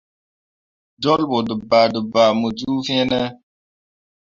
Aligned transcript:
Jolɓo 1.01 1.37
dǝbaadǝbaa 1.47 2.29
mu 2.39 2.47
ju 2.57 2.71
fine. 2.85 3.21